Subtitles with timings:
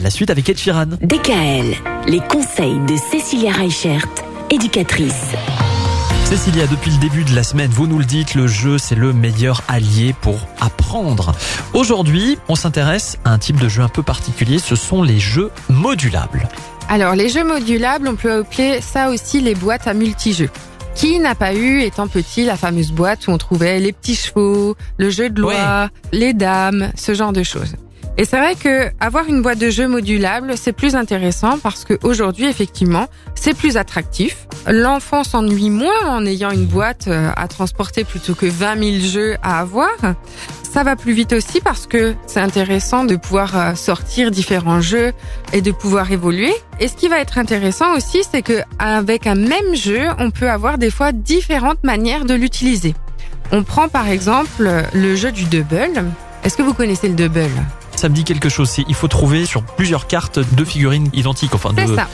[0.00, 0.86] La suite avec Ed Sheeran.
[1.00, 1.74] DKL,
[2.06, 4.06] les conseils de Cécilia Reichert,
[4.48, 5.32] éducatrice.
[6.24, 9.12] Cécilia, depuis le début de la semaine, vous nous le dites, le jeu c'est le
[9.12, 11.34] meilleur allié pour apprendre.
[11.74, 15.50] Aujourd'hui, on s'intéresse à un type de jeu un peu particulier, ce sont les jeux
[15.68, 16.48] modulables.
[16.88, 20.50] Alors, les jeux modulables, on peut appeler ça aussi les boîtes à multijeux.
[20.94, 24.76] Qui n'a pas eu, étant petit, la fameuse boîte où on trouvait les petits chevaux,
[24.96, 27.74] le jeu de loi, les dames, ce genre de choses.
[28.20, 31.94] Et c'est vrai que avoir une boîte de jeux modulable, c'est plus intéressant parce que
[32.02, 33.06] aujourd'hui, effectivement,
[33.36, 34.48] c'est plus attractif.
[34.66, 39.36] L'enfant s'ennuie moins en ayant une boîte euh, à transporter plutôt que 20 000 jeux
[39.44, 39.90] à avoir.
[40.64, 45.12] Ça va plus vite aussi parce que c'est intéressant de pouvoir euh, sortir différents jeux
[45.52, 46.52] et de pouvoir évoluer.
[46.80, 50.50] Et ce qui va être intéressant aussi, c'est que avec un même jeu, on peut
[50.50, 52.96] avoir des fois différentes manières de l'utiliser.
[53.52, 56.04] On prend par exemple le jeu du double.
[56.42, 57.48] Est-ce que vous connaissez le double
[57.98, 61.52] Ça me dit quelque chose, c'est il faut trouver sur plusieurs cartes deux figurines identiques,
[61.54, 61.96] enfin deux.
[61.96, 62.06] ça.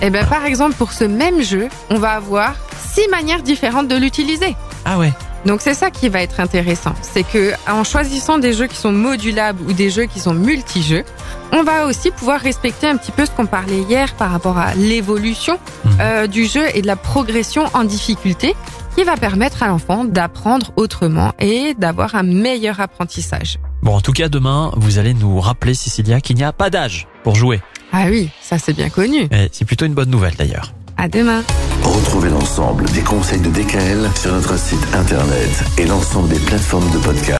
[0.00, 2.54] Eh ben, par exemple, pour ce même jeu, on va avoir
[2.94, 4.56] six manières différentes de l'utiliser.
[4.86, 5.12] Ah ouais.
[5.44, 8.90] Donc c'est ça qui va être intéressant, c'est que en choisissant des jeux qui sont
[8.90, 11.04] modulables ou des jeux qui sont multijeux,
[11.52, 14.74] on va aussi pouvoir respecter un petit peu ce qu'on parlait hier par rapport à
[14.74, 15.90] l'évolution Mhm.
[16.00, 18.56] euh, du jeu et de la progression en difficulté
[18.96, 23.58] qui va permettre à l'enfant d'apprendre autrement et d'avoir un meilleur apprentissage.
[23.82, 27.06] Bon, en tout cas, demain, vous allez nous rappeler, Cécilia, qu'il n'y a pas d'âge
[27.22, 27.60] pour jouer.
[27.92, 29.22] Ah oui, ça c'est bien connu.
[29.30, 30.72] Et c'est plutôt une bonne nouvelle d'ailleurs.
[30.96, 31.42] À demain.
[31.84, 36.98] Retrouvez l'ensemble des conseils de DKL sur notre site internet et l'ensemble des plateformes de
[36.98, 37.36] podcast.